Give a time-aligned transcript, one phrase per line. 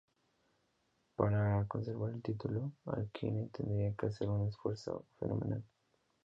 [1.15, 5.63] Para conservar el título, Alekhine tendría que hacer un esfuerzo fenomenal.